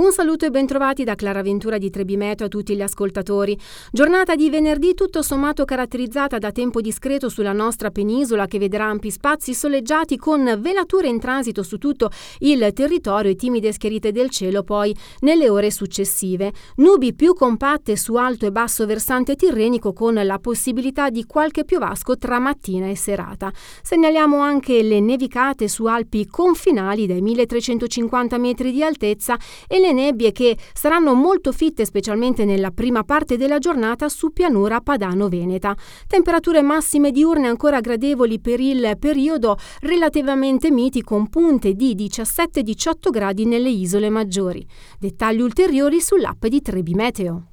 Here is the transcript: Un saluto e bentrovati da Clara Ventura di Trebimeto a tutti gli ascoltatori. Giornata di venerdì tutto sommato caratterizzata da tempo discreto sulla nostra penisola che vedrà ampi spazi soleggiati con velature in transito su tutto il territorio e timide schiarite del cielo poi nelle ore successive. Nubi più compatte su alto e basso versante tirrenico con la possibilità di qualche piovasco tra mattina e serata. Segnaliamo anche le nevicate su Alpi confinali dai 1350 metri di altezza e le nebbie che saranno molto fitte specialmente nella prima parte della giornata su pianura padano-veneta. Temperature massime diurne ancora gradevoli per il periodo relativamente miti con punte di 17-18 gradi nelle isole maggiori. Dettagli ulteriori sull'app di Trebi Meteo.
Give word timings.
Un 0.00 0.12
saluto 0.12 0.46
e 0.46 0.50
bentrovati 0.50 1.04
da 1.04 1.14
Clara 1.14 1.42
Ventura 1.42 1.76
di 1.76 1.90
Trebimeto 1.90 2.44
a 2.44 2.48
tutti 2.48 2.74
gli 2.74 2.80
ascoltatori. 2.80 3.54
Giornata 3.92 4.34
di 4.34 4.48
venerdì 4.48 4.94
tutto 4.94 5.20
sommato 5.20 5.66
caratterizzata 5.66 6.38
da 6.38 6.52
tempo 6.52 6.80
discreto 6.80 7.28
sulla 7.28 7.52
nostra 7.52 7.90
penisola 7.90 8.46
che 8.46 8.58
vedrà 8.58 8.86
ampi 8.86 9.10
spazi 9.10 9.52
soleggiati 9.52 10.16
con 10.16 10.56
velature 10.58 11.08
in 11.08 11.20
transito 11.20 11.62
su 11.62 11.76
tutto 11.76 12.10
il 12.38 12.72
territorio 12.72 13.30
e 13.30 13.34
timide 13.34 13.72
schiarite 13.72 14.10
del 14.10 14.30
cielo 14.30 14.62
poi 14.62 14.96
nelle 15.18 15.50
ore 15.50 15.70
successive. 15.70 16.50
Nubi 16.76 17.12
più 17.12 17.34
compatte 17.34 17.94
su 17.96 18.14
alto 18.14 18.46
e 18.46 18.52
basso 18.52 18.86
versante 18.86 19.36
tirrenico 19.36 19.92
con 19.92 20.14
la 20.14 20.38
possibilità 20.38 21.10
di 21.10 21.26
qualche 21.26 21.66
piovasco 21.66 22.16
tra 22.16 22.38
mattina 22.38 22.88
e 22.88 22.96
serata. 22.96 23.52
Segnaliamo 23.82 24.38
anche 24.38 24.82
le 24.82 25.00
nevicate 25.00 25.68
su 25.68 25.84
Alpi 25.84 26.26
confinali 26.26 27.06
dai 27.06 27.20
1350 27.20 28.38
metri 28.38 28.72
di 28.72 28.82
altezza 28.82 29.38
e 29.68 29.78
le 29.78 29.88
nebbie 29.92 30.32
che 30.32 30.56
saranno 30.72 31.14
molto 31.14 31.52
fitte 31.52 31.84
specialmente 31.84 32.44
nella 32.44 32.70
prima 32.70 33.04
parte 33.04 33.36
della 33.36 33.58
giornata 33.58 34.08
su 34.08 34.32
pianura 34.32 34.80
padano-veneta. 34.80 35.76
Temperature 36.06 36.62
massime 36.62 37.10
diurne 37.10 37.48
ancora 37.48 37.80
gradevoli 37.80 38.40
per 38.40 38.60
il 38.60 38.96
periodo 38.98 39.58
relativamente 39.80 40.70
miti 40.70 41.02
con 41.02 41.28
punte 41.28 41.74
di 41.74 41.94
17-18 41.94 43.10
gradi 43.10 43.46
nelle 43.46 43.70
isole 43.70 44.10
maggiori. 44.10 44.66
Dettagli 44.98 45.40
ulteriori 45.40 46.00
sull'app 46.00 46.46
di 46.46 46.60
Trebi 46.60 46.94
Meteo. 46.94 47.44